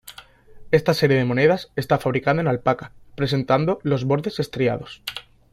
Esta 0.71 0.95
serie 0.95 1.15
de 1.19 1.25
monedas, 1.25 1.71
está 1.75 1.99
fabricada 1.99 2.41
en 2.41 2.47
alpaca, 2.47 2.91
presentando 3.15 3.77
los 3.83 4.03
bordes 4.05 4.39
estriados. 4.39 5.03